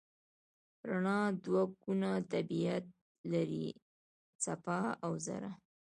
[0.89, 2.85] رڼا دوه ګونه طبیعت
[3.31, 3.67] لري:
[4.43, 5.51] څپه او ذره.